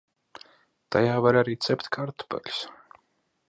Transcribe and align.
Tajā 0.95 1.19
var 1.25 1.39
arī 1.43 1.55
cept 1.67 1.91
kartupeļus. 1.99 2.67